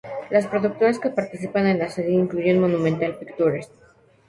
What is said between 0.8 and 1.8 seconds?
que participan en